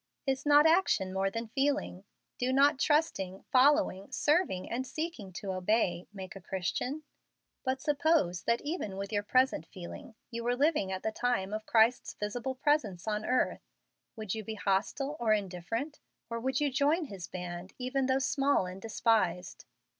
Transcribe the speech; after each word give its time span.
"Is 0.25 0.47
not 0.47 0.65
action 0.65 1.13
more 1.13 1.29
than 1.29 1.49
feeling? 1.49 2.05
Do 2.39 2.51
not 2.51 2.79
trusting, 2.79 3.43
following, 3.51 4.11
serving, 4.11 4.67
and 4.67 4.87
seeking 4.87 5.31
to 5.33 5.51
obey, 5.53 6.07
make 6.11 6.35
a 6.35 6.41
Christian? 6.41 7.03
But 7.63 7.81
suppose 7.81 8.45
that 8.45 8.61
even 8.61 8.97
with 8.97 9.13
your 9.13 9.21
present 9.21 9.67
feeling 9.67 10.15
you 10.31 10.43
were 10.43 10.55
living 10.55 10.91
at 10.91 11.03
the 11.03 11.11
time 11.11 11.53
of 11.53 11.67
Christ's 11.67 12.15
visible 12.15 12.55
presence 12.55 13.07
on 13.07 13.23
earth, 13.23 13.61
would 14.15 14.33
you 14.33 14.43
be 14.43 14.55
hostile 14.55 15.17
or 15.19 15.33
indifferent, 15.33 15.99
or 16.31 16.39
would 16.39 16.59
you 16.59 16.71
join 16.71 17.05
His 17.05 17.27
band 17.27 17.73
even 17.77 18.07
though 18.07 18.17
small 18.17 18.65
and 18.65 18.81
despised?" 18.81 19.65